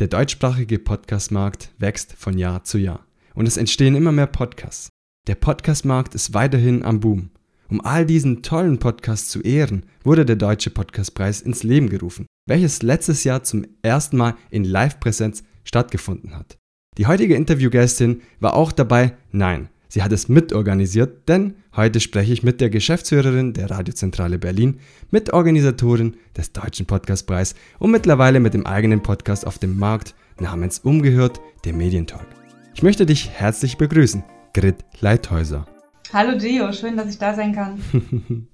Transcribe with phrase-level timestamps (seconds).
[0.00, 4.88] Der deutschsprachige Podcastmarkt wächst von Jahr zu Jahr und es entstehen immer mehr Podcasts.
[5.28, 7.30] Der Podcastmarkt ist weiterhin am Boom.
[7.68, 12.82] Um all diesen tollen Podcasts zu ehren, wurde der Deutsche Podcastpreis ins Leben gerufen, welches
[12.82, 16.58] letztes Jahr zum ersten Mal in Live-Präsenz stattgefunden hat.
[16.98, 22.42] Die heutige Interviewgästin war auch dabei, nein, sie hat es mitorganisiert, denn heute spreche ich
[22.42, 24.80] mit der Geschäftsführerin der Radiozentrale Berlin,
[25.12, 31.40] Mitorganisatorin des Deutschen Podcastpreis und mittlerweile mit dem eigenen Podcast auf dem Markt namens Umgehört,
[31.64, 32.26] der Medientalk.
[32.74, 35.64] Ich möchte dich herzlich begrüßen, Grit Leithäuser.
[36.12, 37.78] Hallo Gio, schön, dass ich da sein kann.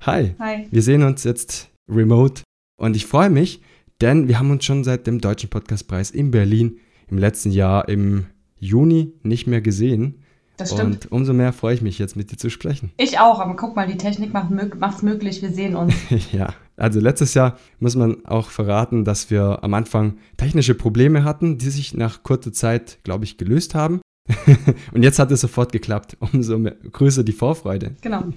[0.00, 0.34] Hi.
[0.38, 0.66] Hi.
[0.70, 2.42] Wir sehen uns jetzt remote
[2.78, 3.60] und ich freue mich,
[4.00, 8.24] denn wir haben uns schon seit dem Deutschen Podcastpreis in Berlin im letzten Jahr im
[8.58, 10.22] Juni nicht mehr gesehen.
[10.56, 11.06] Das stimmt.
[11.06, 12.92] Und umso mehr freue ich mich jetzt mit dir zu sprechen.
[12.96, 15.94] Ich auch, aber guck mal, die Technik macht es möglich, wir sehen uns.
[16.32, 21.58] ja, also letztes Jahr muss man auch verraten, dass wir am Anfang technische Probleme hatten,
[21.58, 24.00] die sich nach kurzer Zeit, glaube ich, gelöst haben.
[24.92, 26.16] und jetzt hat es sofort geklappt.
[26.20, 27.94] Umso mehr, größer die Vorfreude.
[28.00, 28.24] Genau.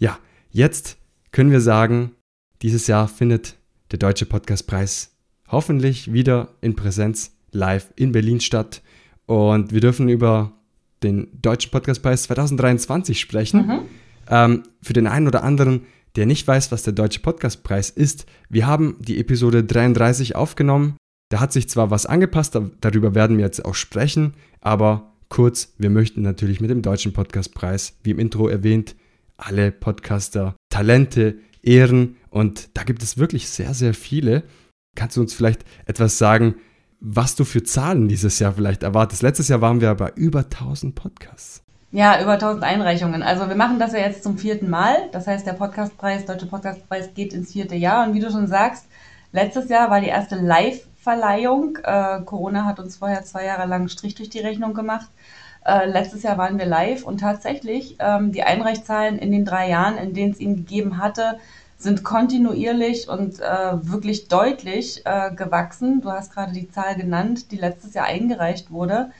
[0.00, 0.16] Ja,
[0.52, 0.96] jetzt
[1.32, 2.12] können wir sagen,
[2.62, 3.56] dieses Jahr findet
[3.90, 5.16] der Deutsche Podcastpreis
[5.48, 8.80] hoffentlich wieder in Präsenz live in Berlin statt.
[9.26, 10.52] Und wir dürfen über
[11.02, 13.66] den Deutschen Podcastpreis 2023 sprechen.
[13.66, 13.80] Mhm.
[14.28, 15.82] Ähm, für den einen oder anderen,
[16.16, 20.96] der nicht weiß, was der Deutsche Podcastpreis ist, wir haben die Episode 33 aufgenommen.
[21.30, 25.90] Da hat sich zwar was angepasst, darüber werden wir jetzt auch sprechen, aber kurz, wir
[25.90, 28.96] möchten natürlich mit dem Deutschen Podcastpreis, wie im Intro erwähnt,
[29.36, 34.42] alle Podcaster, Talente ehren und da gibt es wirklich sehr, sehr viele.
[34.96, 36.56] Kannst du uns vielleicht etwas sagen,
[37.00, 39.22] was du für Zahlen dieses Jahr vielleicht erwartest.
[39.22, 41.62] Letztes Jahr waren wir bei über 1000 Podcasts.
[41.90, 43.22] Ja, über 1000 Einreichungen.
[43.22, 45.08] Also wir machen das ja jetzt zum vierten Mal.
[45.12, 48.06] Das heißt, der Podcastpreis, Deutsche Podcastpreis geht ins vierte Jahr.
[48.06, 48.86] Und wie du schon sagst,
[49.32, 51.78] letztes Jahr war die erste Live-Verleihung.
[51.82, 55.08] Äh, Corona hat uns vorher zwei Jahre lang Strich durch die Rechnung gemacht.
[55.64, 59.96] Äh, letztes Jahr waren wir live und tatsächlich ähm, die Einreichzahlen in den drei Jahren,
[59.98, 61.38] in denen es ihn gegeben hatte,
[61.78, 66.00] sind kontinuierlich und äh, wirklich deutlich äh, gewachsen.
[66.00, 69.10] Du hast gerade die Zahl genannt, die letztes Jahr eingereicht wurde.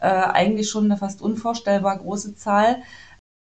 [0.00, 2.82] Äh, eigentlich schon eine fast unvorstellbar große Zahl.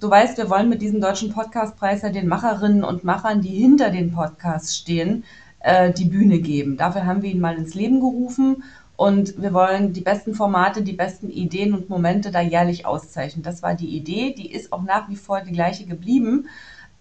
[0.02, 3.92] Du weißt, wir wollen mit diesem deutschen Podcastpreis ja den Macherinnen und Machern, die hinter
[3.92, 5.24] den Podcasts stehen,
[5.62, 6.76] äh, die Bühne geben.
[6.76, 8.62] Dafür haben wir ihn mal ins Leben gerufen
[8.98, 13.44] und wir wollen die besten Formate, die besten Ideen und Momente da jährlich auszeichnen.
[13.44, 16.50] Das war die Idee, die ist auch nach wie vor die gleiche geblieben.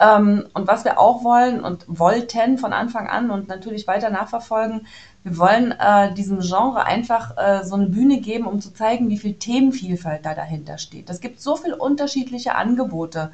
[0.05, 4.87] Ähm, und was wir auch wollen und wollten von Anfang an und natürlich weiter nachverfolgen,
[5.23, 9.17] wir wollen äh, diesem Genre einfach äh, so eine Bühne geben, um zu zeigen, wie
[9.17, 11.09] viel Themenvielfalt da dahinter steht.
[11.09, 13.31] Es gibt so viele unterschiedliche Angebote.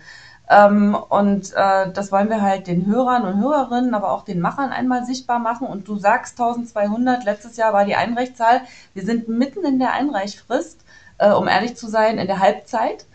[0.48, 4.70] Ähm, und äh, das wollen wir halt den Hörern und Hörerinnen, aber auch den Machern
[4.70, 5.66] einmal sichtbar machen.
[5.66, 8.62] Und du sagst 1200, letztes Jahr war die Einreichzahl.
[8.94, 10.84] Wir sind mitten in der Einreichfrist,
[11.18, 13.06] äh, um ehrlich zu sein, in der Halbzeit.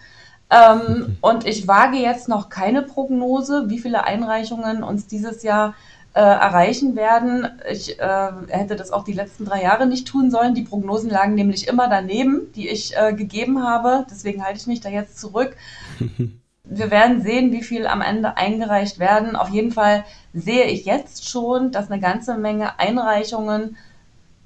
[0.49, 5.73] Ähm, und ich wage jetzt noch keine Prognose, wie viele Einreichungen uns dieses Jahr
[6.13, 7.47] äh, erreichen werden.
[7.69, 10.55] Ich äh, hätte das auch die letzten drei Jahre nicht tun sollen.
[10.55, 14.05] Die Prognosen lagen nämlich immer daneben, die ich äh, gegeben habe.
[14.09, 15.55] Deswegen halte ich mich da jetzt zurück.
[16.67, 19.35] Wir werden sehen, wie viel am Ende eingereicht werden.
[19.35, 23.77] Auf jeden Fall sehe ich jetzt schon, dass eine ganze Menge Einreichungen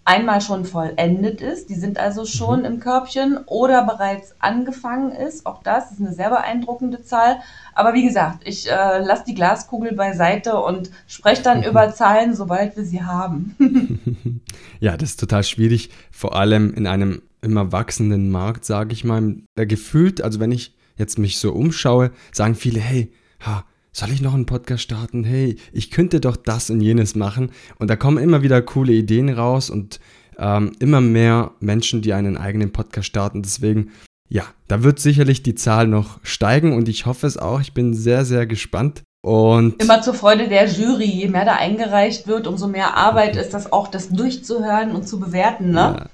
[0.10, 2.66] einmal schon vollendet ist, die sind also schon mhm.
[2.66, 5.46] im Körbchen oder bereits angefangen ist.
[5.46, 7.38] Auch das ist eine sehr beeindruckende Zahl.
[7.76, 12.76] Aber wie gesagt, ich äh, lasse die Glaskugel beiseite und spreche dann über Zahlen, sobald
[12.76, 13.56] wir sie haben.
[14.80, 19.36] ja, das ist total schwierig, vor allem in einem immer wachsenden Markt, sage ich mal.
[19.56, 23.14] Gefühlt, also wenn ich jetzt mich so umschaue, sagen viele, hey,
[23.46, 25.24] ha, soll ich noch einen Podcast starten?
[25.24, 27.52] Hey, ich könnte doch das und jenes machen.
[27.78, 30.00] Und da kommen immer wieder coole Ideen raus und
[30.38, 33.42] ähm, immer mehr Menschen, die einen eigenen Podcast starten.
[33.42, 33.92] Deswegen,
[34.30, 37.62] ja, da wird sicherlich die Zahl noch steigen und ich hoffe es auch.
[37.62, 39.04] Ich bin sehr, sehr gespannt.
[39.22, 41.06] Und immer zur Freude der Jury.
[41.06, 45.20] Je mehr da eingereicht wird, umso mehr Arbeit ist das auch, das durchzuhören und zu
[45.20, 46.10] bewerten, ne?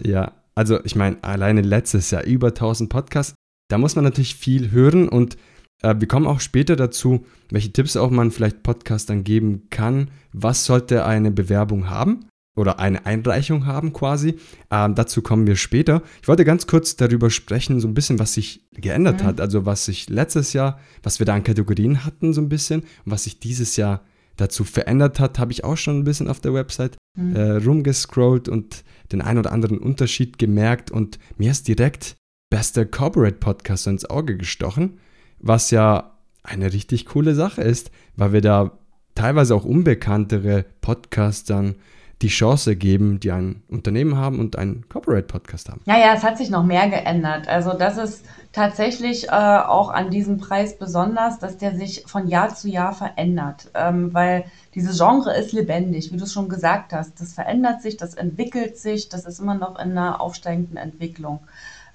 [0.00, 0.32] Ja, ja.
[0.56, 3.34] also ich meine, alleine letztes Jahr über 1000 Podcasts.
[3.68, 5.36] Da muss man natürlich viel hören und
[5.82, 10.10] wir kommen auch später dazu, welche Tipps auch man vielleicht Podcastern geben kann.
[10.32, 12.26] Was sollte eine Bewerbung haben?
[12.54, 14.38] Oder eine Einreichung haben quasi.
[14.70, 16.02] Ähm, dazu kommen wir später.
[16.20, 19.26] Ich wollte ganz kurz darüber sprechen, so ein bisschen, was sich geändert mhm.
[19.26, 19.40] hat.
[19.40, 22.80] Also was sich letztes Jahr, was wir da an Kategorien hatten, so ein bisschen.
[22.80, 24.02] Und was sich dieses Jahr
[24.36, 27.34] dazu verändert hat, habe ich auch schon ein bisschen auf der Website mhm.
[27.34, 30.90] äh, rumgescrollt und den ein oder anderen Unterschied gemerkt.
[30.90, 32.16] Und mir ist direkt
[32.50, 34.98] bester Corporate Podcast ins Auge gestochen
[35.42, 36.12] was ja
[36.42, 38.72] eine richtig coole Sache ist, weil wir da
[39.14, 41.76] teilweise auch unbekanntere Podcastern
[42.22, 45.80] die Chance geben, die ein Unternehmen haben und einen Corporate-Podcast haben.
[45.86, 47.48] Ja, ja, es hat sich noch mehr geändert.
[47.48, 52.54] Also das ist tatsächlich äh, auch an diesem Preis besonders, dass der sich von Jahr
[52.54, 54.44] zu Jahr verändert, ähm, weil
[54.74, 57.20] dieses Genre ist lebendig, wie du es schon gesagt hast.
[57.20, 61.40] Das verändert sich, das entwickelt sich, das ist immer noch in einer aufsteigenden Entwicklung.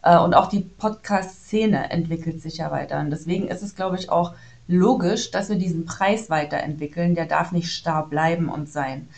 [0.07, 2.99] Äh, und auch die Podcast-Szene entwickelt sich ja weiter.
[2.99, 4.33] Und deswegen ist es, glaube ich, auch
[4.67, 7.15] logisch, dass wir diesen Preis weiterentwickeln.
[7.15, 9.09] Der darf nicht starr bleiben und sein.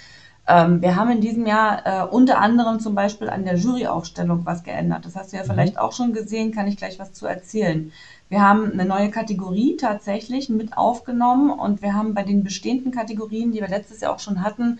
[0.47, 4.63] Ähm, wir haben in diesem Jahr äh, unter anderem zum Beispiel an der Juryaufstellung was
[4.63, 5.05] geändert.
[5.05, 5.47] Das hast du ja mhm.
[5.47, 7.91] vielleicht auch schon gesehen, kann ich gleich was zu erzählen.
[8.29, 13.51] Wir haben eine neue Kategorie tatsächlich mit aufgenommen und wir haben bei den bestehenden Kategorien,
[13.51, 14.79] die wir letztes Jahr auch schon hatten,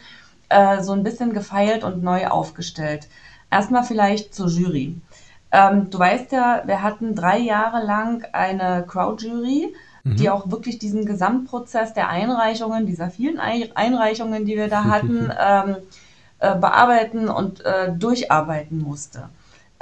[0.50, 3.08] äh, so ein bisschen gefeilt und neu aufgestellt.
[3.52, 4.96] Erstmal vielleicht zur Jury.
[5.52, 9.74] Ähm, du weißt ja, wir hatten drei Jahre lang eine Crowd-Jury
[10.04, 10.16] mhm.
[10.16, 15.76] die auch wirklich diesen Gesamtprozess der Einreichungen, dieser vielen Einreichungen, die wir da hatten, ähm,
[16.40, 19.30] äh, bearbeiten und äh, durcharbeiten musste.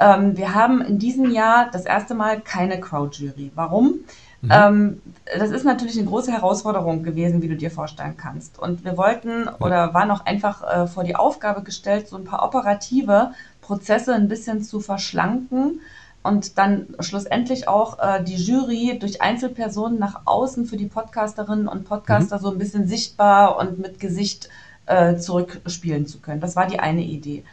[0.00, 3.52] Ähm, wir haben in diesem Jahr das erste Mal keine Crowd-Jury.
[3.54, 4.00] Warum?
[4.40, 4.50] Mhm.
[4.52, 5.02] Ähm,
[5.36, 8.58] das ist natürlich eine große Herausforderung gewesen, wie du dir vorstellen kannst.
[8.58, 12.44] Und wir wollten oder waren auch einfach äh, vor die Aufgabe gestellt, so ein paar
[12.44, 13.32] operative
[13.68, 15.80] Prozesse ein bisschen zu verschlanken
[16.22, 21.84] und dann schlussendlich auch äh, die Jury durch Einzelpersonen nach außen für die Podcasterinnen und
[21.84, 22.42] Podcaster mhm.
[22.42, 24.48] so ein bisschen sichtbar und mit Gesicht
[24.86, 26.40] äh, zurückspielen zu können.
[26.40, 27.44] Das war die eine Idee.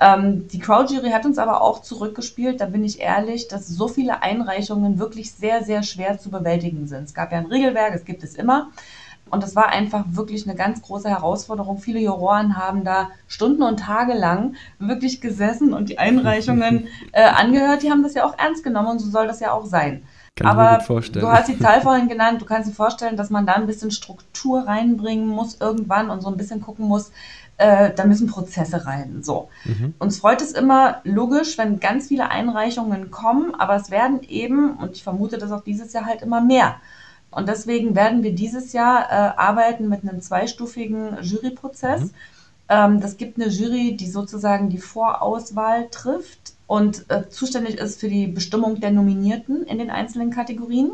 [0.00, 4.22] Ähm, die Crowd-Jury hat uns aber auch zurückgespielt, da bin ich ehrlich, dass so viele
[4.22, 7.04] Einreichungen wirklich sehr, sehr schwer zu bewältigen sind.
[7.04, 8.70] Es gab ja ein Regelwerk, es gibt es immer.
[9.34, 11.78] Und das war einfach wirklich eine ganz große Herausforderung.
[11.78, 17.82] Viele Juroren haben da Stunden und Tage lang wirklich gesessen und die Einreichungen äh, angehört.
[17.82, 20.04] Die haben das ja auch ernst genommen und so soll das ja auch sein.
[20.36, 23.52] Kann Aber du hast die Zahl vorhin genannt, du kannst dir vorstellen, dass man da
[23.52, 27.12] ein bisschen Struktur reinbringen muss irgendwann und so ein bisschen gucken muss,
[27.56, 29.22] äh, da müssen Prozesse rein.
[29.22, 29.48] So.
[29.64, 29.94] Mhm.
[29.98, 34.96] Uns freut es immer logisch, wenn ganz viele Einreichungen kommen, aber es werden eben, und
[34.96, 36.76] ich vermute, dass auch dieses Jahr halt immer mehr.
[37.34, 42.02] Und deswegen werden wir dieses Jahr äh, arbeiten mit einem zweistufigen Juryprozess.
[42.02, 42.10] Mhm.
[42.68, 48.08] Ähm, das gibt eine Jury, die sozusagen die Vorauswahl trifft und äh, zuständig ist für
[48.08, 50.92] die Bestimmung der Nominierten in den einzelnen Kategorien.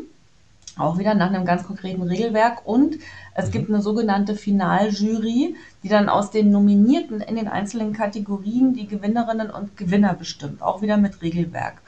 [0.77, 2.67] Auch wieder nach einem ganz konkreten Regelwerk.
[2.67, 2.99] Und
[3.35, 3.51] es mhm.
[3.53, 9.51] gibt eine sogenannte Finaljury, die dann aus den Nominierten in den einzelnen Kategorien die Gewinnerinnen
[9.51, 10.63] und Gewinner bestimmt.
[10.63, 11.83] Auch wieder mit Regelwerk.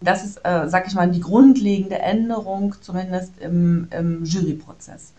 [0.00, 5.12] Das ist, äh, sag ich mal, die grundlegende Änderung, zumindest im, im Juryprozess.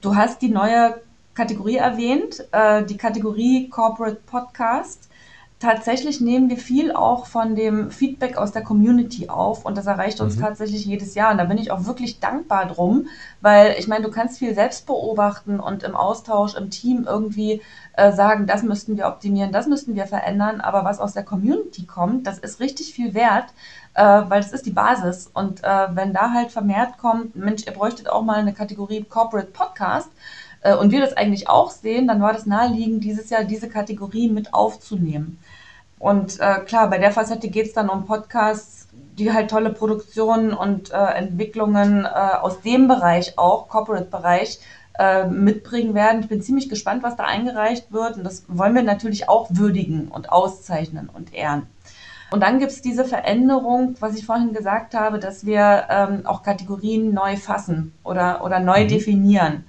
[0.00, 1.00] Du hast die neue
[1.34, 5.08] Kategorie erwähnt, äh, die Kategorie Corporate Podcast.
[5.58, 10.20] Tatsächlich nehmen wir viel auch von dem Feedback aus der Community auf und das erreicht
[10.20, 10.42] uns mhm.
[10.42, 11.32] tatsächlich jedes Jahr.
[11.32, 13.06] Und da bin ich auch wirklich dankbar drum,
[13.40, 17.62] weil ich meine, du kannst viel selbst beobachten und im Austausch, im Team irgendwie
[17.94, 20.60] äh, sagen, das müssten wir optimieren, das müssten wir verändern.
[20.60, 23.46] Aber was aus der Community kommt, das ist richtig viel wert,
[23.94, 25.30] äh, weil es ist die Basis.
[25.32, 29.52] Und äh, wenn da halt vermehrt kommt, Mensch, ihr bräuchtet auch mal eine Kategorie Corporate
[29.52, 30.10] Podcast
[30.66, 34.28] äh, und wir das eigentlich auch sehen, dann war das naheliegend, dieses Jahr diese Kategorie
[34.28, 35.38] mit aufzunehmen.
[35.98, 40.52] Und äh, klar, bei der Facette geht es dann um Podcasts, die halt tolle Produktionen
[40.52, 44.60] und äh, Entwicklungen äh, aus dem Bereich auch, Corporate-Bereich,
[45.28, 46.22] mitbringen werden.
[46.22, 48.16] Ich bin ziemlich gespannt, was da eingereicht wird.
[48.16, 51.66] Und das wollen wir natürlich auch würdigen und auszeichnen und ehren.
[52.30, 56.42] Und dann gibt es diese Veränderung, was ich vorhin gesagt habe, dass wir ähm, auch
[56.42, 58.88] Kategorien neu fassen oder, oder neu mhm.
[58.88, 59.64] definieren.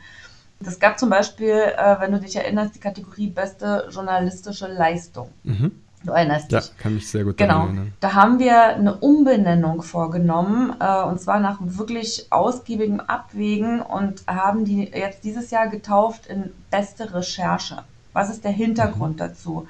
[0.60, 5.30] Das gab zum Beispiel, äh, wenn du dich erinnerst, die Kategorie beste journalistische Leistung.
[5.44, 5.72] Mhm.
[6.04, 6.60] Du erinnerst dich.
[6.60, 7.66] Ja, kann mich sehr gut genau.
[7.66, 7.94] erinnern.
[8.00, 14.64] Da haben wir eine Umbenennung vorgenommen äh, und zwar nach wirklich ausgiebigem Abwägen und haben
[14.64, 17.84] die jetzt dieses Jahr getauft in beste Recherche.
[18.14, 19.20] Was ist der Hintergrund mhm.
[19.20, 19.68] dazu?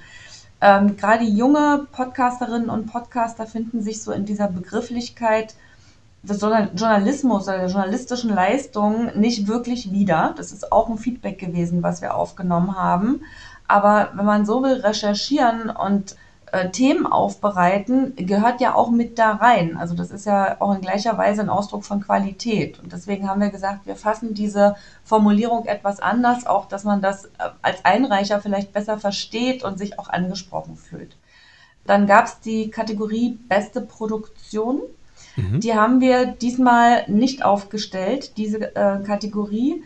[0.59, 5.55] Ähm, Gerade junge Podcasterinnen und Podcaster finden sich so in dieser Begrifflichkeit
[6.29, 10.33] des Journalismus oder der journalistischen Leistung nicht wirklich wieder.
[10.37, 13.21] Das ist auch ein Feedback gewesen, was wir aufgenommen haben.
[13.67, 16.15] Aber wenn man so will, recherchieren und
[16.51, 19.77] äh, Themen aufbereiten, gehört ja auch mit da rein.
[19.77, 22.79] Also das ist ja auch in gleicher Weise ein Ausdruck von Qualität.
[22.79, 27.25] Und deswegen haben wir gesagt, wir fassen diese Formulierung etwas anders, auch dass man das
[27.25, 27.29] äh,
[27.61, 31.17] als Einreicher vielleicht besser versteht und sich auch angesprochen fühlt.
[31.85, 34.81] Dann gab es die Kategorie beste Produktion.
[35.37, 35.61] Mhm.
[35.61, 39.83] Die haben wir diesmal nicht aufgestellt, diese äh, Kategorie.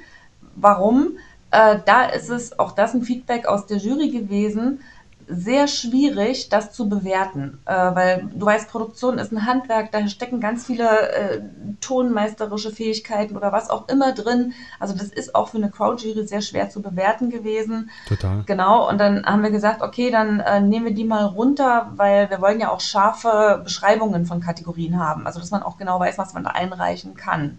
[0.56, 1.18] Warum?
[1.52, 4.80] Äh, da ist es auch das ein Feedback aus der Jury gewesen
[5.28, 10.40] sehr schwierig, das zu bewerten, äh, weil du weißt, Produktion ist ein Handwerk, da stecken
[10.40, 11.42] ganz viele äh,
[11.80, 14.54] tonmeisterische Fähigkeiten oder was auch immer drin.
[14.80, 17.90] Also das ist auch für eine Crowdjury sehr schwer zu bewerten gewesen.
[18.08, 18.44] Total.
[18.46, 22.30] Genau, und dann haben wir gesagt, okay, dann äh, nehmen wir die mal runter, weil
[22.30, 26.18] wir wollen ja auch scharfe Beschreibungen von Kategorien haben, also dass man auch genau weiß,
[26.18, 27.58] was man da einreichen kann.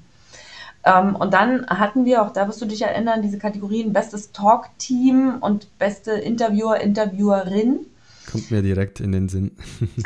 [0.84, 5.36] Ähm, und dann hatten wir, auch da wirst du dich erinnern, diese Kategorien Bestes Talk-Team
[5.40, 7.86] und beste Interviewer, Interviewerin.
[8.30, 9.52] Kommt mir direkt in den Sinn.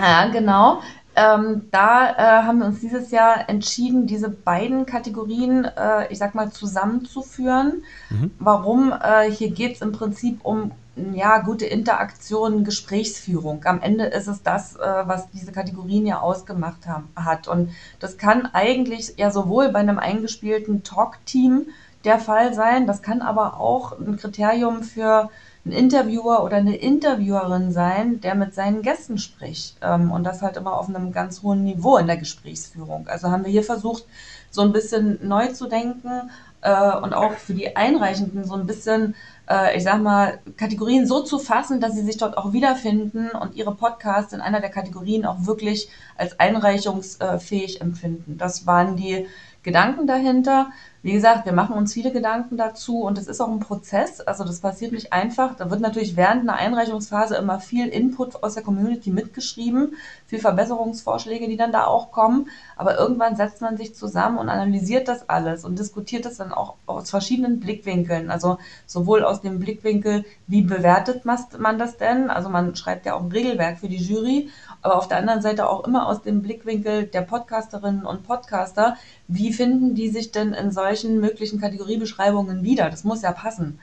[0.01, 0.81] ja, genau.
[1.17, 6.35] Ähm, da äh, haben wir uns dieses Jahr entschieden, diese beiden Kategorien, äh, ich sag
[6.35, 7.85] mal, zusammenzuführen.
[8.11, 8.33] Mhm.
[8.39, 8.93] Warum?
[8.93, 10.73] Äh, hier geht es im Prinzip um
[11.15, 13.65] ja, gute Interaktion, Gesprächsführung.
[13.65, 17.49] Am Ende ist es das, äh, was diese Kategorien ja ausgemacht haben, hat.
[17.49, 17.71] Und
[18.01, 21.67] das kann eigentlich ja sowohl bei einem eingespielten Talk-Team
[22.05, 25.29] der Fall sein, das kann aber auch ein Kriterium für
[25.67, 29.77] einen Interviewer oder eine Interviewerin sein, der mit seinen Gästen spricht.
[29.83, 33.09] Ähm, und das halt immer auf einem ganz hohen Niveau in der Gesprächsführung.
[33.09, 34.05] Also haben wir hier versucht,
[34.51, 36.31] so ein bisschen neu zu denken
[36.63, 39.15] äh, und auch für die Einreichenden so ein bisschen
[39.49, 43.55] äh, ich sag mal, Kategorien so zu fassen, dass sie sich dort auch wiederfinden und
[43.55, 48.39] ihre Podcasts in einer der Kategorien auch wirklich als einreichungsfähig empfinden.
[48.39, 49.27] Das waren die
[49.63, 50.71] Gedanken dahinter.
[51.07, 54.21] Wie gesagt, wir machen uns viele Gedanken dazu und es ist auch ein Prozess.
[54.21, 55.55] Also das passiert nicht einfach.
[55.55, 59.95] Da wird natürlich während einer Einreichungsphase immer viel Input aus der Community mitgeschrieben,
[60.27, 62.49] viel Verbesserungsvorschläge, die dann da auch kommen.
[62.75, 66.75] Aber irgendwann setzt man sich zusammen und analysiert das alles und diskutiert das dann auch
[66.87, 68.29] aus verschiedenen Blickwinkeln.
[68.29, 72.31] Also sowohl aus dem Blickwinkel, wie bewertet man das denn?
[72.31, 74.51] Also man schreibt ja auch ein Regelwerk für die Jury
[74.83, 78.97] aber auf der anderen Seite auch immer aus dem Blickwinkel der Podcasterinnen und Podcaster,
[79.29, 82.91] wie finden die sich denn in solchen möglichen Kategoriebeschreibungen wieder?
[82.91, 83.79] Das muss ja passen.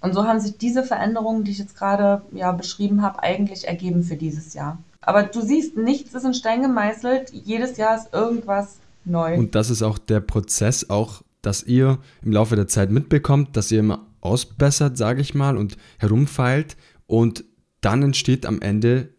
[0.00, 4.02] Und so haben sich diese Veränderungen, die ich jetzt gerade ja beschrieben habe, eigentlich ergeben
[4.02, 4.78] für dieses Jahr.
[5.00, 7.30] Aber du siehst, nichts ist in Stein gemeißelt.
[7.32, 9.36] Jedes Jahr ist irgendwas neu.
[9.36, 13.70] Und das ist auch der Prozess, auch dass ihr im Laufe der Zeit mitbekommt, dass
[13.70, 16.76] ihr immer ausbessert, sage ich mal, und herumfeilt.
[17.06, 17.44] Und
[17.80, 19.14] dann entsteht am Ende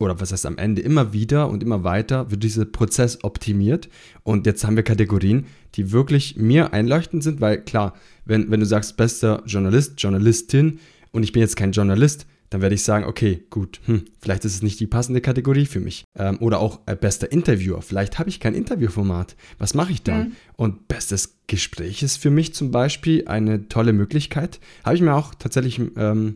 [0.00, 3.88] oder was heißt am Ende, immer wieder und immer weiter wird dieser Prozess optimiert.
[4.22, 8.66] Und jetzt haben wir Kategorien, die wirklich mir einleuchtend sind, weil klar, wenn, wenn du
[8.66, 10.80] sagst, bester Journalist, Journalistin
[11.12, 14.54] und ich bin jetzt kein Journalist, dann werde ich sagen, okay, gut, hm, vielleicht ist
[14.54, 16.04] es nicht die passende Kategorie für mich.
[16.18, 19.36] Ähm, oder auch äh, bester Interviewer, vielleicht habe ich kein Interviewformat.
[19.58, 20.20] Was mache ich dann?
[20.20, 20.32] Mhm.
[20.56, 24.60] Und bestes Gespräch ist für mich zum Beispiel eine tolle Möglichkeit.
[24.84, 26.34] Habe ich mir auch tatsächlich ähm,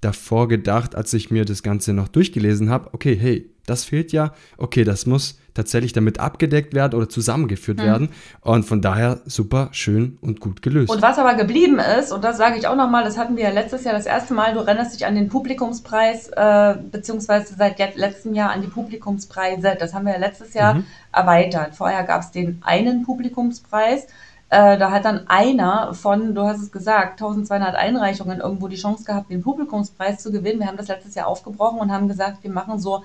[0.00, 4.32] davor gedacht, als ich mir das Ganze noch durchgelesen habe, okay, hey, das fehlt ja,
[4.58, 7.82] okay, das muss tatsächlich damit abgedeckt werden oder zusammengeführt mhm.
[7.82, 8.08] werden.
[8.42, 10.90] Und von daher super schön und gut gelöst.
[10.90, 13.50] Und was aber geblieben ist, und das sage ich auch nochmal, das hatten wir ja
[13.50, 18.34] letztes Jahr das erste Mal, du erinnerst dich an den Publikumspreis, äh, beziehungsweise seit letztem
[18.34, 19.76] Jahr an die Publikumspreise.
[19.78, 20.84] Das haben wir ja letztes Jahr mhm.
[21.12, 21.74] erweitert.
[21.74, 24.06] Vorher gab es den einen Publikumspreis.
[24.48, 29.04] Äh, da hat dann einer von, du hast es gesagt, 1200 Einreichungen irgendwo die Chance
[29.04, 30.60] gehabt, den Publikumspreis zu gewinnen.
[30.60, 33.02] Wir haben das letztes Jahr aufgebrochen und haben gesagt, wir machen so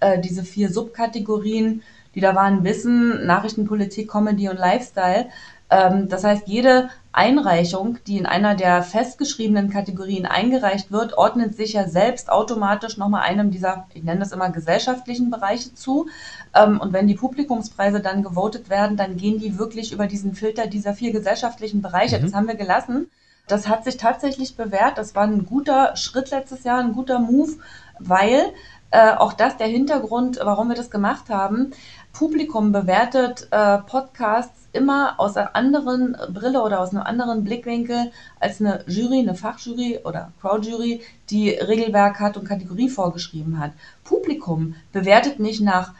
[0.00, 1.82] äh, diese vier Subkategorien,
[2.14, 5.26] die da waren Wissen, Nachrichtenpolitik, Comedy und Lifestyle.
[5.70, 11.72] Ähm, das heißt, jede Einreichung, die in einer der festgeschriebenen Kategorien eingereicht wird, ordnet sich
[11.74, 16.08] ja selbst automatisch nochmal einem dieser, ich nenne das immer gesellschaftlichen Bereiche zu.
[16.54, 20.66] Ähm, und wenn die Publikumspreise dann gewotet werden, dann gehen die wirklich über diesen Filter
[20.66, 22.18] dieser vier gesellschaftlichen Bereiche.
[22.18, 22.22] Mhm.
[22.22, 23.10] Das haben wir gelassen.
[23.46, 24.98] Das hat sich tatsächlich bewährt.
[24.98, 27.52] Das war ein guter Schritt letztes Jahr, ein guter Move,
[27.98, 28.52] weil
[28.90, 31.72] äh, auch das der Hintergrund, warum wir das gemacht haben.
[32.12, 38.60] Publikum bewertet äh, Podcasts immer aus einer anderen Brille oder aus einem anderen Blickwinkel als
[38.60, 43.72] eine Jury, eine Fachjury oder Crowdjury, die Regelwerk hat und Kategorie vorgeschrieben hat.
[44.04, 45.94] Publikum bewertet nicht nach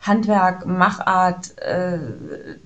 [0.00, 1.98] Handwerk, Machart, äh,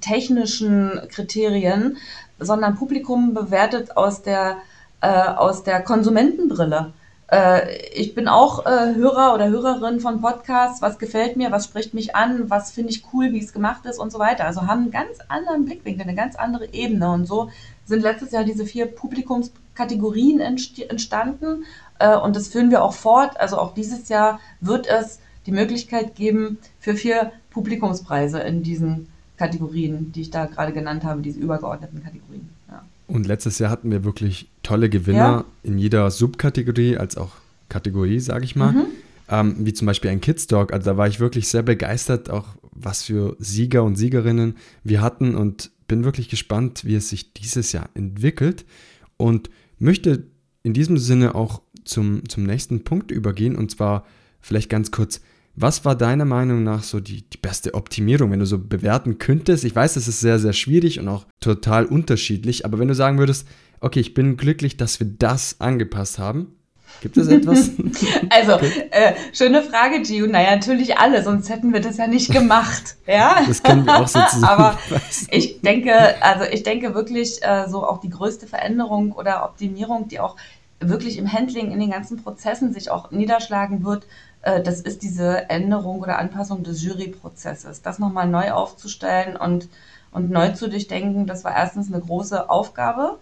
[0.00, 1.96] technischen Kriterien,
[2.38, 4.58] sondern Publikum bewertet aus der,
[5.00, 6.92] äh, aus der Konsumentenbrille.
[7.32, 10.82] Äh, ich bin auch äh, Hörer oder Hörerin von Podcasts.
[10.82, 11.50] Was gefällt mir?
[11.50, 12.50] Was spricht mich an?
[12.50, 14.44] Was finde ich cool, wie es gemacht ist und so weiter.
[14.44, 17.10] Also haben einen ganz anderen Blickwinkel, eine ganz andere Ebene.
[17.10, 17.50] Und so
[17.86, 21.64] sind letztes Jahr diese vier Publikumskategorien entstanden.
[21.98, 23.40] Äh, und das führen wir auch fort.
[23.40, 29.08] Also auch dieses Jahr wird es die Möglichkeit geben für vier Publikumspreise in diesen
[29.38, 32.50] Kategorien, die ich da gerade genannt habe, diese übergeordneten Kategorien.
[32.68, 32.84] Ja.
[33.06, 35.44] Und letztes Jahr hatten wir wirklich tolle Gewinner ja.
[35.62, 37.32] in jeder Subkategorie als auch
[37.68, 38.72] Kategorie, sage ich mal.
[38.72, 38.84] Mhm.
[39.28, 40.72] Ähm, wie zum Beispiel ein Kids Dog.
[40.72, 45.34] Also da war ich wirklich sehr begeistert, auch was für Sieger und Siegerinnen wir hatten
[45.34, 48.64] und bin wirklich gespannt, wie es sich dieses Jahr entwickelt
[49.16, 50.24] und möchte
[50.62, 54.06] in diesem Sinne auch zum, zum nächsten Punkt übergehen und zwar
[54.40, 55.20] vielleicht ganz kurz.
[55.54, 59.64] Was war deiner Meinung nach so die, die beste Optimierung, wenn du so bewerten könntest?
[59.64, 63.18] Ich weiß, das ist sehr, sehr schwierig und auch total unterschiedlich, aber wenn du sagen
[63.18, 63.46] würdest,
[63.80, 66.54] okay, ich bin glücklich, dass wir das angepasst haben,
[67.00, 67.70] Gibt es etwas?
[68.30, 68.52] also,
[68.90, 70.26] äh, schöne Frage, Gio.
[70.26, 72.96] Naja, natürlich alle, sonst hätten wir das ja nicht gemacht.
[73.06, 73.42] Ja?
[73.46, 74.18] Das können wir auch so.
[74.42, 74.78] Aber
[75.30, 80.20] ich denke, also ich denke wirklich, äh, so auch die größte Veränderung oder Optimierung, die
[80.20, 80.36] auch
[80.80, 84.06] wirklich im Handling, in den ganzen Prozessen sich auch niederschlagen wird,
[84.42, 87.82] das ist diese Änderung oder Anpassung des Juryprozesses.
[87.82, 89.68] Das nochmal neu aufzustellen und,
[90.10, 93.18] und neu zu durchdenken, das war erstens eine große Aufgabe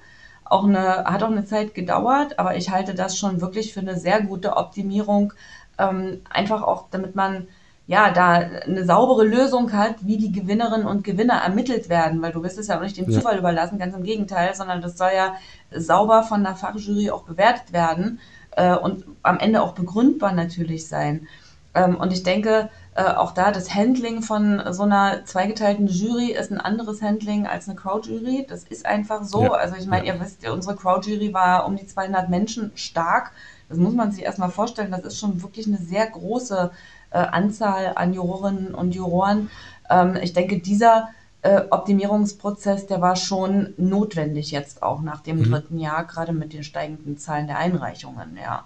[0.51, 3.97] auch eine, hat auch eine Zeit gedauert, aber ich halte das schon wirklich für eine
[3.97, 5.33] sehr gute Optimierung.
[5.79, 7.47] Ähm, einfach auch, damit man
[7.87, 12.43] ja da eine saubere Lösung hat, wie die Gewinnerinnen und Gewinner ermittelt werden, weil du
[12.43, 13.19] wirst es ja auch nicht dem ja.
[13.19, 15.35] Zufall überlassen, ganz im Gegenteil, sondern das soll ja
[15.71, 18.21] sauber von der Fachjury auch bewertet werden
[18.53, 21.27] äh, und am Ende auch begründbar natürlich sein.
[21.75, 26.51] Ähm, und ich denke, äh, auch da das Handling von so einer zweigeteilten Jury ist
[26.51, 28.47] ein anderes Handling als eine Crowd-Jury.
[28.49, 29.45] Das ist einfach so.
[29.45, 29.53] Ja.
[29.53, 30.15] Also ich meine, ja.
[30.15, 33.33] ihr wisst, unsere Crowd-Jury war um die 200 Menschen stark.
[33.69, 34.91] Das muss man sich erstmal vorstellen.
[34.91, 36.73] Das ist schon wirklich eine sehr große
[37.11, 39.51] äh, Anzahl an Jurorinnen und Juroren.
[39.89, 41.11] Ähm, ich denke, dieser
[41.43, 45.45] äh, Optimierungsprozess, der war schon notwendig jetzt auch nach dem mhm.
[45.45, 48.65] dritten Jahr, gerade mit den steigenden Zahlen der Einreichungen, ja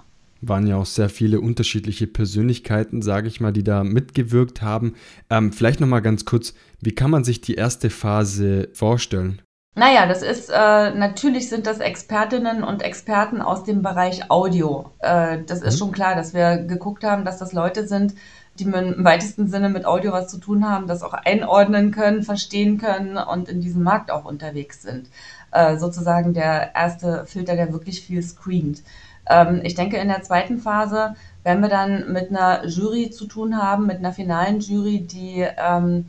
[0.49, 4.95] waren ja auch sehr viele unterschiedliche Persönlichkeiten, sage ich mal, die da mitgewirkt haben.
[5.31, 9.41] Ähm, vielleicht nochmal ganz kurz, wie kann man sich die erste Phase vorstellen?
[9.77, 14.91] Naja, das ist, äh, natürlich sind das Expertinnen und Experten aus dem Bereich Audio.
[15.01, 15.79] Äh, das ist mhm.
[15.79, 18.15] schon klar, dass wir geguckt haben, dass das Leute sind,
[18.59, 22.79] die im weitesten Sinne mit Audio was zu tun haben, das auch einordnen können, verstehen
[22.79, 25.09] können und in diesem Markt auch unterwegs sind.
[25.51, 28.83] Äh, sozusagen der erste Filter, der wirklich viel screent.
[29.29, 33.61] Ähm, ich denke, in der zweiten Phase werden wir dann mit einer Jury zu tun
[33.61, 36.07] haben, mit einer finalen Jury, die ähm,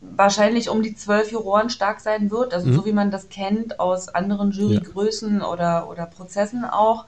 [0.00, 2.74] wahrscheinlich um die zwölf Juroren stark sein wird, also mhm.
[2.74, 5.46] so wie man das kennt aus anderen Jurygrößen ja.
[5.48, 7.06] oder, oder Prozessen auch.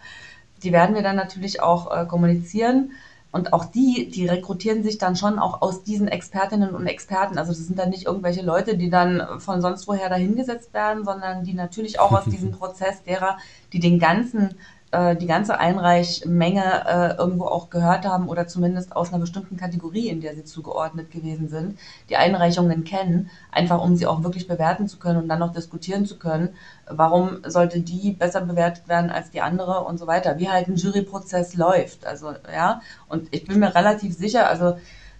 [0.62, 2.92] Die werden wir dann natürlich auch äh, kommunizieren.
[3.33, 7.39] Und auch die, die rekrutieren sich dann schon auch aus diesen Expertinnen und Experten.
[7.39, 11.45] Also das sind dann nicht irgendwelche Leute, die dann von sonst woher dahingesetzt werden, sondern
[11.45, 13.38] die natürlich auch aus diesem Prozess derer,
[13.73, 14.57] die den ganzen
[14.92, 20.09] äh, die ganze Einreichmenge äh, irgendwo auch gehört haben oder zumindest aus einer bestimmten Kategorie,
[20.09, 24.88] in der sie zugeordnet gewesen sind, die Einreichungen kennen, einfach um sie auch wirklich bewerten
[24.88, 26.50] zu können und dann noch diskutieren zu können,
[26.87, 30.76] warum sollte die besser bewertet werden als die andere und so weiter, wie halt ein
[30.76, 32.07] Juryprozess läuft.
[32.07, 34.76] Also ja, und ich bin mir relativ sicher, also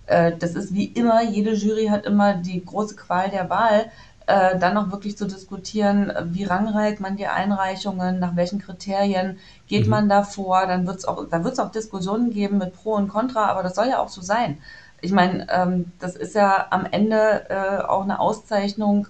[0.06, 3.87] äh, das ist wie immer, jede Jury hat immer die große Qual der Wahl
[4.31, 9.85] äh, dann noch wirklich zu diskutieren, wie rangreiht man die Einreichungen, nach welchen Kriterien geht
[9.85, 9.90] mhm.
[9.90, 12.95] man da vor, dann wird es auch, da wird es auch Diskussionen geben mit Pro
[12.95, 14.59] und Contra, aber das soll ja auch so sein.
[15.01, 19.09] Ich meine, ähm, das ist ja am Ende äh, auch eine Auszeichnung,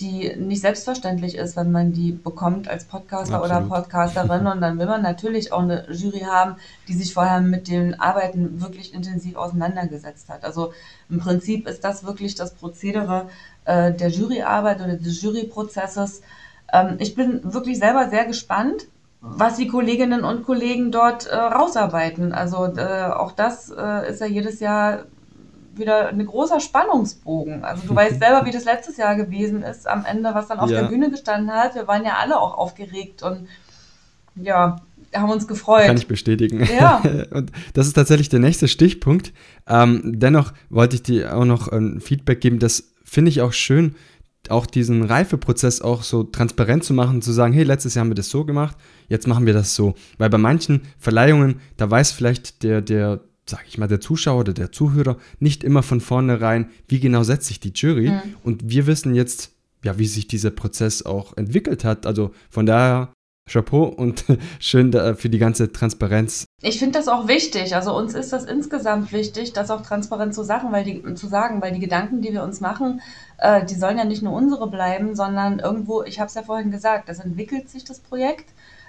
[0.00, 3.62] die nicht selbstverständlich ist, wenn man die bekommt als Podcaster Absolut.
[3.62, 4.46] oder Podcasterin.
[4.46, 6.56] Und dann will man natürlich auch eine Jury haben,
[6.88, 10.44] die sich vorher mit den Arbeiten wirklich intensiv auseinandergesetzt hat.
[10.44, 10.72] Also
[11.10, 13.28] im Prinzip ist das wirklich das Prozedere
[13.70, 16.22] äh, der Juryarbeit oder des Juryprozesses.
[16.72, 18.88] Ähm, ich bin wirklich selber sehr gespannt,
[19.20, 22.32] was die Kolleginnen und Kollegen dort äh, rausarbeiten.
[22.32, 25.04] Also äh, auch das äh, ist ja jedes Jahr
[25.74, 27.64] wieder ein großer Spannungsbogen.
[27.64, 30.70] Also du weißt selber, wie das letztes Jahr gewesen ist, am Ende, was dann auf
[30.70, 30.82] ja.
[30.82, 31.74] der Bühne gestanden hat.
[31.74, 33.46] Wir waren ja alle auch aufgeregt und
[34.34, 34.80] ja,
[35.14, 35.86] haben uns gefreut.
[35.86, 36.66] Kann ich bestätigen.
[36.78, 37.02] Ja.
[37.30, 39.32] und das ist tatsächlich der nächste Stichpunkt.
[39.68, 43.96] Ähm, dennoch wollte ich dir auch noch ein Feedback geben, das finde ich auch schön,
[44.48, 48.14] auch diesen Reifeprozess auch so transparent zu machen, zu sagen, hey, letztes Jahr haben wir
[48.14, 48.76] das so gemacht,
[49.08, 49.94] jetzt machen wir das so.
[50.16, 54.52] Weil bei manchen Verleihungen, da weiß vielleicht der, der, sag ich mal, der Zuschauer oder
[54.52, 58.10] der Zuhörer nicht immer von vornherein, wie genau setzt sich die Jury.
[58.10, 58.20] Mhm.
[58.44, 59.50] Und wir wissen jetzt,
[59.84, 62.06] ja, wie sich dieser Prozess auch entwickelt hat.
[62.06, 63.12] Also von daher
[63.48, 64.24] Chapeau und
[64.60, 66.44] schön für die ganze Transparenz.
[66.62, 67.74] Ich finde das auch wichtig.
[67.74, 71.60] Also uns ist das insgesamt wichtig, das auch transparent zu sagen, weil die, zu sagen,
[71.60, 73.00] weil die Gedanken, die wir uns machen,
[73.38, 76.70] äh, die sollen ja nicht nur unsere bleiben, sondern irgendwo, ich habe es ja vorhin
[76.70, 78.46] gesagt, das entwickelt sich das Projekt.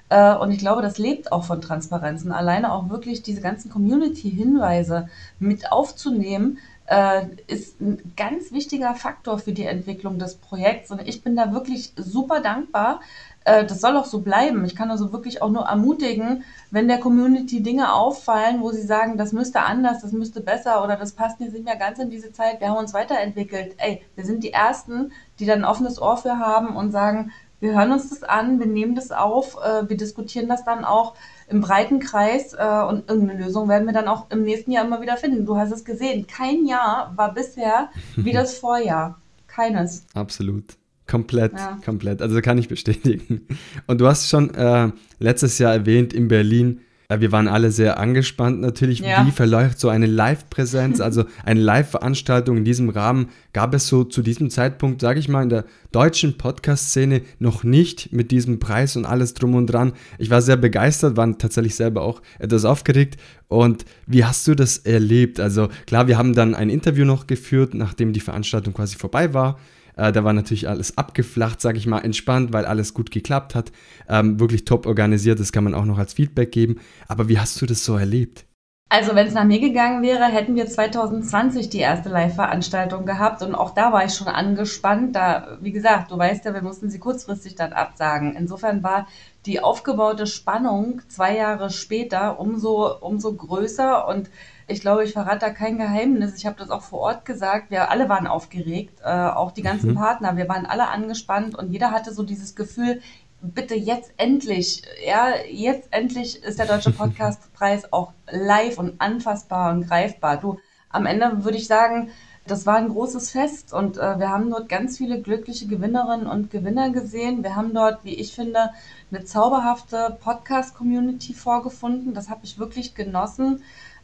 [0.09, 2.33] Äh, und ich glaube, das lebt auch von Transparenzen.
[2.33, 5.07] Alleine auch wirklich diese ganzen Community-Hinweise
[5.39, 6.57] mit aufzunehmen,
[6.91, 10.91] äh, ist ein ganz wichtiger Faktor für die Entwicklung des Projekts.
[10.91, 12.99] Und ich bin da wirklich super dankbar,
[13.45, 14.65] äh, das soll auch so bleiben.
[14.65, 19.17] Ich kann also wirklich auch nur ermutigen, wenn der Community Dinge auffallen, wo sie sagen,
[19.17, 22.59] das müsste anders, das müsste besser oder das passt nicht mehr ganz in diese Zeit,
[22.59, 23.75] wir haben uns weiterentwickelt.
[23.77, 27.73] Ey, wir sind die Ersten, die dann ein offenes Ohr für haben und sagen, wir
[27.73, 31.15] hören uns das an, wir nehmen das auf, äh, wir diskutieren das dann auch
[31.47, 35.01] im breiten Kreis äh, und irgendeine Lösung werden wir dann auch im nächsten Jahr immer
[35.01, 35.45] wieder finden.
[35.45, 39.21] Du hast es gesehen, kein Jahr war bisher wie das Vorjahr.
[39.47, 40.05] Keines.
[40.13, 40.77] Absolut.
[41.07, 41.77] Komplett, ja.
[41.83, 42.21] komplett.
[42.21, 43.45] Also kann ich bestätigen.
[43.85, 46.81] Und du hast schon äh, letztes Jahr erwähnt, in Berlin
[47.19, 48.99] wir waren alle sehr angespannt natürlich.
[48.99, 49.25] Ja.
[49.25, 53.29] Wie verläuft so eine Live-Präsenz, also eine Live-Veranstaltung in diesem Rahmen?
[53.53, 58.13] Gab es so zu diesem Zeitpunkt, sage ich mal, in der deutschen Podcast-Szene noch nicht
[58.13, 59.93] mit diesem Preis und alles drum und dran.
[60.19, 63.17] Ich war sehr begeistert, war tatsächlich selber auch etwas aufgeregt.
[63.49, 65.39] Und wie hast du das erlebt?
[65.41, 69.59] Also klar, wir haben dann ein Interview noch geführt, nachdem die Veranstaltung quasi vorbei war.
[70.01, 73.71] Äh, da war natürlich alles abgeflacht, sage ich mal, entspannt, weil alles gut geklappt hat.
[74.09, 76.77] Ähm, wirklich top organisiert, das kann man auch noch als Feedback geben.
[77.07, 78.45] Aber wie hast du das so erlebt?
[78.93, 83.55] Also wenn es nach mir gegangen wäre, hätten wir 2020 die erste Live-Veranstaltung gehabt und
[83.55, 85.15] auch da war ich schon angespannt.
[85.15, 88.35] Da, wie gesagt, du weißt ja, wir mussten sie kurzfristig dann absagen.
[88.35, 89.07] Insofern war
[89.45, 94.29] die aufgebaute Spannung zwei Jahre später umso, umso größer und
[94.67, 96.35] ich glaube, ich verrate da kein Geheimnis.
[96.35, 97.71] Ich habe das auch vor Ort gesagt.
[97.71, 99.95] Wir alle waren aufgeregt, äh, auch die ganzen mhm.
[99.95, 100.35] Partner.
[100.35, 103.01] Wir waren alle angespannt und jeder hatte so dieses Gefühl,
[103.41, 109.87] bitte jetzt endlich, ja, jetzt endlich ist der Deutsche Podcastpreis auch live und anfassbar und
[109.87, 110.37] greifbar.
[110.37, 112.11] Du, am Ende würde ich sagen,
[112.47, 116.49] das war ein großes Fest und äh, wir haben dort ganz viele glückliche Gewinnerinnen und
[116.49, 117.43] Gewinner gesehen.
[117.43, 118.71] Wir haben dort, wie ich finde,
[119.11, 122.13] eine zauberhafte Podcast-Community vorgefunden.
[122.13, 123.61] Das habe ich wirklich genossen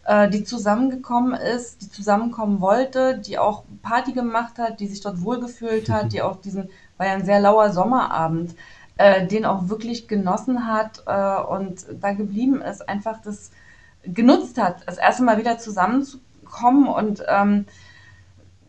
[0.07, 5.21] äh, die zusammengekommen ist, die zusammenkommen wollte, die auch Party gemacht hat, die sich dort
[5.21, 8.55] wohlgefühlt hat, die auch diesen, war ja ein sehr lauer Sommerabend,
[8.97, 13.51] äh, den auch wirklich genossen hat äh, und da geblieben ist, einfach das
[14.03, 17.65] genutzt hat, das erste Mal wieder zusammenzukommen und ähm,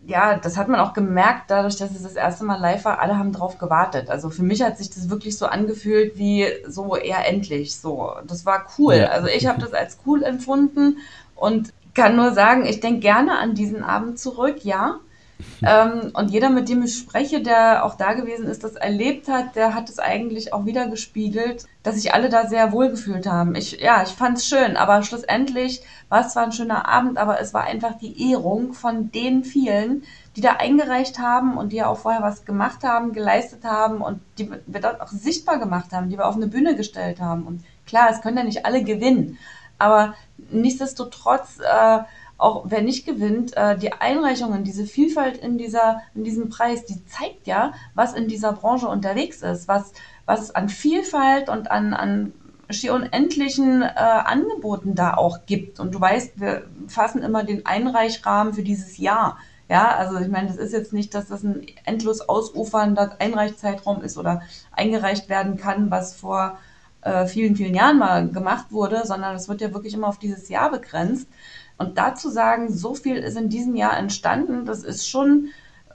[0.07, 3.19] ja, das hat man auch gemerkt, dadurch, dass es das erste Mal live war, alle
[3.19, 4.09] haben drauf gewartet.
[4.09, 8.13] Also für mich hat sich das wirklich so angefühlt wie so eher endlich so.
[8.27, 8.97] Das war cool.
[8.97, 9.09] Ja.
[9.09, 10.97] Also ich habe das als cool empfunden
[11.35, 14.99] und kann nur sagen, ich denke gerne an diesen Abend zurück, ja.
[15.63, 19.55] ähm, und jeder, mit dem ich spreche, der auch da gewesen ist, das erlebt hat,
[19.55, 23.55] der hat es eigentlich auch wieder gespiegelt, dass sich alle da sehr wohl gefühlt haben.
[23.55, 27.41] Ich, ja, ich fand es schön, aber schlussendlich war es zwar ein schöner Abend, aber
[27.41, 30.03] es war einfach die Ehrung von den vielen,
[30.35, 34.21] die da eingereicht haben und die ja auch vorher was gemacht haben, geleistet haben und
[34.39, 37.45] die wir dort auch sichtbar gemacht haben, die wir auf eine Bühne gestellt haben.
[37.45, 39.39] Und klar, es können ja nicht alle gewinnen,
[39.79, 40.15] aber
[40.51, 42.01] nichtsdestotrotz, äh,
[42.39, 47.05] auch wer nicht gewinnt, äh, die Einreichungen, diese Vielfalt in, dieser, in diesem Preis, die
[47.05, 49.93] zeigt ja, was in dieser Branche unterwegs ist, was,
[50.25, 52.33] was es an Vielfalt und an, an
[52.71, 55.81] schier unendlichen äh, Angeboten da auch gibt.
[55.81, 59.39] Und du weißt, wir fassen immer den Einreichrahmen für dieses Jahr.
[59.69, 64.17] Ja, also ich meine, das ist jetzt nicht, dass das ein endlos ausufernder Einreichzeitraum ist
[64.17, 66.59] oder eingereicht werden kann, was vor
[67.03, 70.49] äh, vielen, vielen Jahren mal gemacht wurde, sondern es wird ja wirklich immer auf dieses
[70.49, 71.29] Jahr begrenzt.
[71.79, 75.49] Und dazu sagen, so viel ist in diesem Jahr entstanden, das ist schon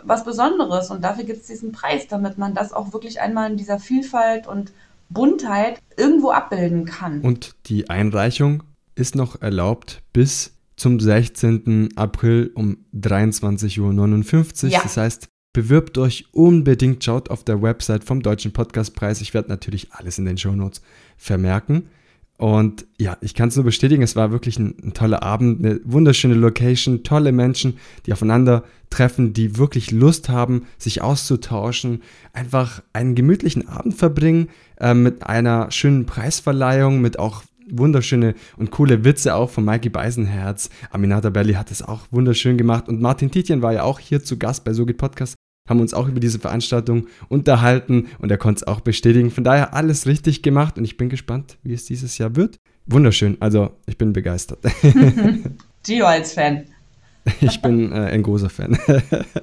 [0.04, 0.90] was Besonderes.
[0.90, 4.48] Und dafür gibt es diesen Preis, damit man das auch wirklich einmal in dieser Vielfalt
[4.48, 4.72] und
[5.10, 7.22] Buntheit irgendwo abbilden kann.
[7.22, 8.64] Und die Einreichung
[8.96, 11.90] ist noch erlaubt bis zum 16.
[11.96, 14.70] April um 23.59 Uhr.
[14.72, 14.82] Ja.
[14.82, 19.22] Das heißt, Bewirbt euch unbedingt, schaut auf der Website vom Deutschen Podcastpreis.
[19.22, 20.82] Ich werde natürlich alles in den Show Notes
[21.16, 21.90] vermerken.
[22.44, 25.80] Und ja, ich kann es nur bestätigen, es war wirklich ein, ein, toller Abend, eine
[25.86, 32.02] wunderschöne Location, tolle Menschen, die aufeinander treffen, die wirklich Lust haben, sich auszutauschen,
[32.34, 39.06] einfach einen gemütlichen Abend verbringen äh, mit einer schönen Preisverleihung, mit auch wunderschöne und coole
[39.06, 40.70] Witze auch von Mikey Beisenherz.
[40.92, 44.38] Aminata Belli hat es auch wunderschön gemacht und Martin Tietjen war ja auch hier zu
[44.38, 45.36] Gast bei Sogit Podcast
[45.68, 49.32] haben uns auch über diese Veranstaltung unterhalten und er konnte es auch bestätigen.
[49.32, 52.58] Von daher alles richtig gemacht und ich bin gespannt, wie es dieses Jahr wird.
[52.86, 54.60] Wunderschön, also ich bin begeistert.
[55.84, 56.66] Gio als Fan.
[57.40, 58.78] Ich bin äh, ein großer Fan.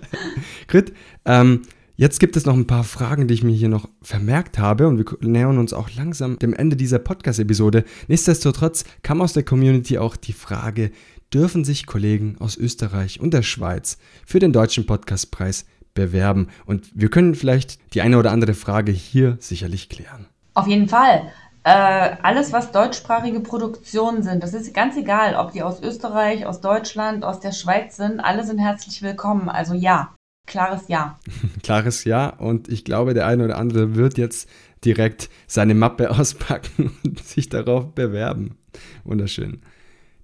[0.69, 0.93] Grit,
[1.25, 1.63] ähm,
[1.97, 4.99] jetzt gibt es noch ein paar Fragen, die ich mir hier noch vermerkt habe und
[4.99, 7.85] wir nähern uns auch langsam dem Ende dieser Podcast-Episode.
[8.09, 10.91] Nichtsdestotrotz kam aus der Community auch die Frage,
[11.33, 15.65] dürfen sich Kollegen aus Österreich und der Schweiz für den Deutschen Podcastpreis
[16.01, 16.49] bewerben.
[16.65, 20.27] Und wir können vielleicht die eine oder andere Frage hier sicherlich klären.
[20.55, 21.31] Auf jeden Fall.
[21.63, 26.63] Äh, alles, was deutschsprachige Produktionen sind, das ist ganz egal, ob die aus Österreich, aus
[26.63, 29.51] Deutschland, aus der Schweiz sind, alle sind herzlich willkommen.
[29.51, 30.15] Also ja,
[30.47, 31.19] klares Ja.
[31.63, 32.31] klares Ja.
[32.31, 34.49] Und ich glaube, der eine oder andere wird jetzt
[34.87, 38.57] direkt seine Mappe auspacken und sich darauf bewerben.
[39.05, 39.61] Wunderschön.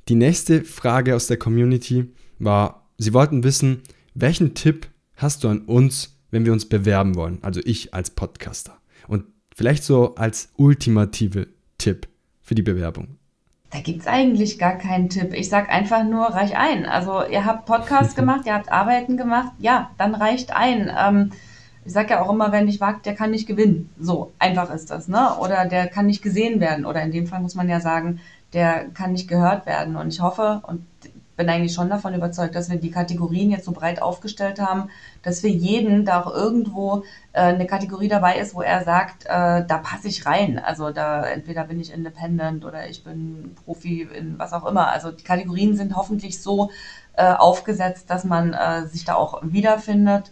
[0.08, 3.82] Die nächste Frage aus der Community war, sie wollten wissen,
[4.14, 7.38] welchen Tipp hast du an uns, wenn wir uns bewerben wollen?
[7.42, 8.76] Also ich als Podcaster.
[9.08, 9.24] Und
[9.54, 11.48] vielleicht so als ultimative
[11.78, 12.08] Tipp
[12.42, 13.16] für die Bewerbung.
[13.70, 15.32] Da gibt es eigentlich gar keinen Tipp.
[15.34, 16.86] Ich sage einfach nur, reich ein.
[16.86, 20.90] Also ihr habt Podcasts gemacht, ihr habt Arbeiten gemacht, ja, dann reicht ein.
[20.96, 21.32] Ähm,
[21.84, 23.90] ich sage ja auch immer, wer nicht wagt, der kann nicht gewinnen.
[23.98, 25.36] So einfach ist das, ne?
[25.38, 26.84] Oder der kann nicht gesehen werden.
[26.84, 28.20] Oder in dem Fall muss man ja sagen,
[28.52, 29.96] der kann nicht gehört werden.
[29.96, 30.84] Und ich hoffe und
[31.36, 34.90] bin eigentlich schon davon überzeugt, dass wir die Kategorien jetzt so breit aufgestellt haben,
[35.22, 39.64] dass für jeden da auch irgendwo äh, eine Kategorie dabei ist, wo er sagt, äh,
[39.66, 40.58] da passe ich rein.
[40.58, 44.88] Also da entweder bin ich Independent oder ich bin Profi in was auch immer.
[44.88, 46.70] Also die Kategorien sind hoffentlich so
[47.14, 50.30] äh, aufgesetzt, dass man äh, sich da auch wiederfindet.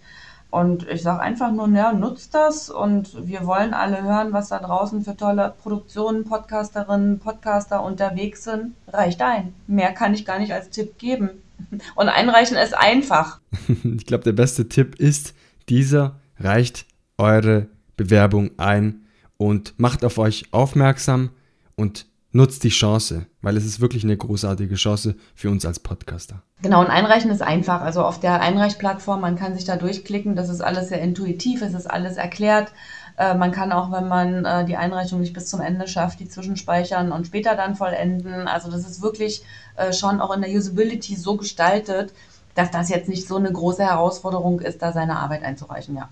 [0.55, 4.61] Und ich sage einfach nur, ja, nutzt das und wir wollen alle hören, was da
[4.61, 8.77] draußen für tolle Produktionen, Podcasterinnen, Podcaster unterwegs sind.
[8.87, 9.53] Reicht ein.
[9.67, 11.31] Mehr kann ich gar nicht als Tipp geben.
[11.97, 13.41] Und einreichen ist einfach.
[13.83, 15.35] ich glaube, der beste Tipp ist,
[15.69, 16.87] dieser reicht
[17.19, 21.31] eure Bewerbung ein und macht auf euch aufmerksam
[21.75, 26.43] und nutzt die Chance, weil es ist wirklich eine großartige Chance für uns als Podcaster.
[26.63, 27.81] Genau, und einreichen ist einfach.
[27.81, 31.75] Also auf der Einreichplattform, man kann sich da durchklicken, das ist alles sehr intuitiv, es
[31.75, 32.73] ist alles erklärt.
[33.17, 36.29] Äh, man kann auch, wenn man äh, die Einreichung nicht bis zum Ende schafft, die
[36.29, 38.49] zwischenspeichern und später dann vollenden.
[38.49, 39.45] Also das ist wirklich
[39.77, 42.13] äh, schon auch in der Usability so gestaltet,
[42.57, 46.11] dass das jetzt nicht so eine große Herausforderung ist, da seine Arbeit einzureichen, ja.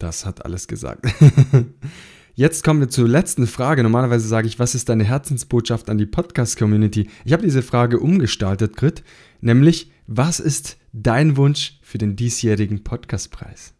[0.00, 1.06] Das hat alles gesagt.
[2.36, 3.84] Jetzt kommen wir zur letzten Frage.
[3.84, 7.08] Normalerweise sage ich, was ist deine Herzensbotschaft an die Podcast-Community?
[7.24, 9.04] Ich habe diese Frage umgestaltet, Grit,
[9.40, 13.72] nämlich, was ist dein Wunsch für den diesjährigen Podcastpreis?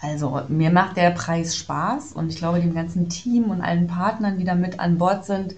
[0.00, 4.38] Also, mir macht der Preis Spaß und ich glaube, dem ganzen Team und allen Partnern,
[4.38, 5.54] die da mit an Bord sind,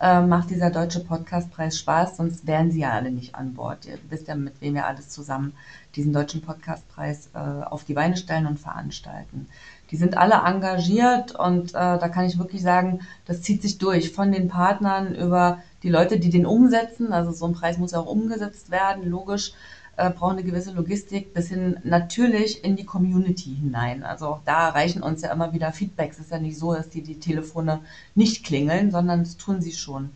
[0.00, 3.84] äh, macht dieser deutsche Podcastpreis Spaß, sonst wären sie ja alle nicht an Bord.
[3.86, 5.52] Ihr wisst ja, mit wem wir alles zusammen
[5.94, 9.48] diesen deutschen Podcastpreis äh, auf die Beine stellen und veranstalten.
[9.90, 14.12] Die sind alle engagiert und äh, da kann ich wirklich sagen, das zieht sich durch
[14.12, 17.12] von den Partnern über die Leute, die den umsetzen.
[17.12, 19.52] Also so ein Preis muss ja auch umgesetzt werden, logisch,
[19.96, 24.04] äh, braucht eine gewisse Logistik bis hin natürlich in die Community hinein.
[24.04, 26.18] Also auch da erreichen uns ja immer wieder Feedbacks.
[26.18, 27.80] Es ist ja nicht so, dass die die Telefone
[28.14, 30.10] nicht klingeln, sondern das tun sie schon.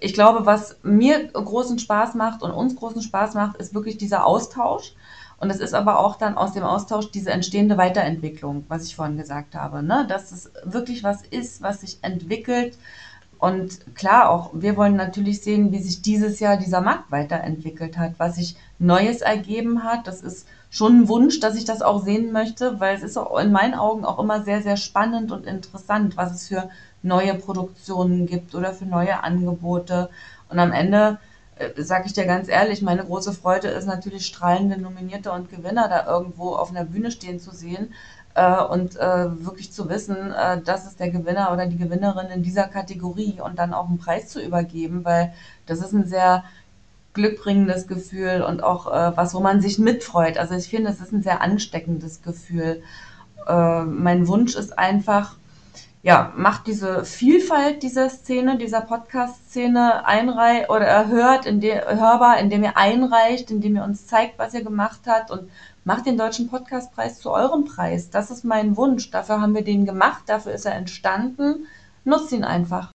[0.00, 4.24] Ich glaube, was mir großen Spaß macht und uns großen Spaß macht, ist wirklich dieser
[4.24, 4.94] Austausch
[5.42, 9.16] und es ist aber auch dann aus dem Austausch diese entstehende Weiterentwicklung, was ich vorhin
[9.16, 10.06] gesagt habe, ne?
[10.08, 12.78] dass es wirklich was ist, was sich entwickelt.
[13.40, 18.12] Und klar, auch wir wollen natürlich sehen, wie sich dieses Jahr dieser Markt weiterentwickelt hat,
[18.18, 20.06] was sich Neues ergeben hat.
[20.06, 23.50] Das ist schon ein Wunsch, dass ich das auch sehen möchte, weil es ist in
[23.50, 26.70] meinen Augen auch immer sehr, sehr spannend und interessant, was es für
[27.02, 30.08] neue Produktionen gibt oder für neue Angebote.
[30.48, 31.18] Und am Ende
[31.76, 36.06] sag ich dir ganz ehrlich, meine große Freude ist natürlich strahlende Nominierte und Gewinner da
[36.06, 37.92] irgendwo auf einer Bühne stehen zu sehen
[38.34, 42.42] äh, und äh, wirklich zu wissen, äh, das ist der Gewinner oder die Gewinnerin in
[42.42, 45.32] dieser Kategorie und dann auch einen Preis zu übergeben, weil
[45.66, 46.44] das ist ein sehr
[47.12, 50.38] glückbringendes Gefühl und auch äh, was, wo man sich mitfreut.
[50.38, 52.82] Also ich finde, es ist ein sehr ansteckendes Gefühl.
[53.46, 55.36] Äh, mein Wunsch ist einfach,
[56.02, 62.76] ja, macht diese Vielfalt dieser Szene, dieser Podcast-Szene einrei oder erhört, in hörbar, indem ihr
[62.76, 65.48] einreicht, indem ihr uns zeigt, was ihr gemacht habt und
[65.84, 68.10] macht den Deutschen Podcastpreis zu eurem Preis.
[68.10, 69.10] Das ist mein Wunsch.
[69.12, 71.66] Dafür haben wir den gemacht, dafür ist er entstanden.
[72.04, 72.90] Nutzt ihn einfach.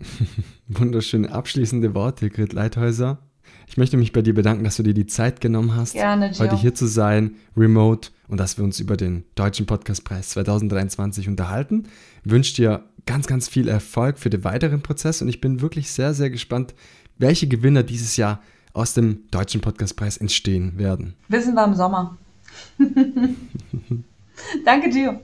[0.68, 3.18] Wunderschöne abschließende Worte, Grit Leithäuser.
[3.66, 6.56] Ich möchte mich bei dir bedanken, dass du dir die Zeit genommen hast, Gerne, heute
[6.56, 11.84] hier zu sein, remote und dass wir uns über den Deutschen Podcastpreis 2023 unterhalten.
[12.24, 15.90] Ich wünsche dir ganz, ganz viel Erfolg für den weiteren Prozess und ich bin wirklich
[15.90, 16.74] sehr, sehr gespannt,
[17.18, 21.14] welche Gewinner dieses Jahr aus dem Deutschen Podcastpreis entstehen werden.
[21.28, 22.18] Wissen wir im Sommer.
[24.64, 25.20] Danke dir.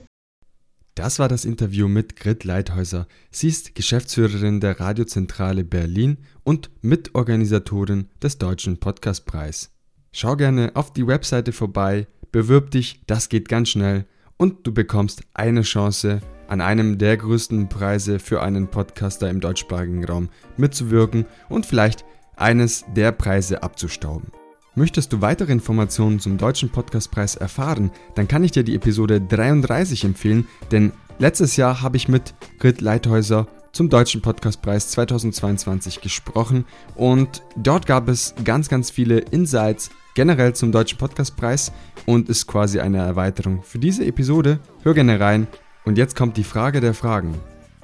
[0.95, 3.07] Das war das Interview mit Grit Leithäuser.
[3.31, 9.71] Sie ist Geschäftsführerin der Radiozentrale Berlin und Mitorganisatorin des Deutschen Podcastpreis.
[10.11, 15.21] Schau gerne auf die Webseite vorbei, bewirb dich, das geht ganz schnell und du bekommst
[15.33, 16.19] eine Chance,
[16.49, 22.03] an einem der größten Preise für einen Podcaster im deutschsprachigen Raum mitzuwirken und vielleicht
[22.35, 24.31] eines der Preise abzustauben.
[24.75, 30.03] Möchtest du weitere Informationen zum Deutschen Podcastpreis erfahren, dann kann ich dir die Episode 33
[30.03, 36.65] empfehlen, denn letztes Jahr habe ich mit Grit Leithäuser zum Deutschen Podcastpreis 2022 gesprochen
[36.95, 41.71] und dort gab es ganz, ganz viele Insights generell zum Deutschen Podcastpreis
[42.05, 44.59] und ist quasi eine Erweiterung für diese Episode.
[44.83, 45.47] Hör gerne rein
[45.85, 47.35] und jetzt kommt die Frage der Fragen.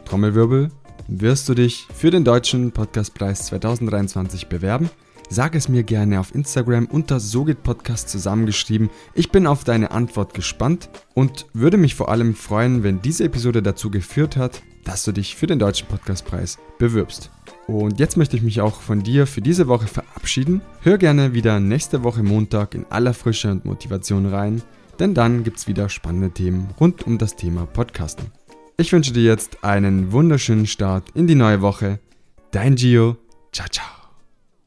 [0.05, 0.69] Trommelwirbel,
[1.07, 4.89] wirst du dich für den Deutschen Podcastpreis 2023 bewerben?
[5.29, 8.89] sag es mir gerne auf Instagram unter SoGitPodcast zusammengeschrieben.
[9.13, 13.61] Ich bin auf deine Antwort gespannt und würde mich vor allem freuen, wenn diese Episode
[13.61, 17.29] dazu geführt hat, dass du dich für den Deutschen Podcastpreis bewirbst.
[17.69, 20.61] Und jetzt möchte ich mich auch von dir für diese Woche verabschieden.
[20.81, 24.63] Hör gerne wieder nächste Woche Montag in aller Frische und Motivation rein,
[24.97, 28.31] denn dann gibt es wieder spannende Themen rund um das Thema Podcasten.
[28.77, 31.99] Ich wünsche dir jetzt einen wunderschönen Start in die neue Woche.
[32.49, 33.17] Dein Gio.
[33.51, 33.98] Ciao, ciao.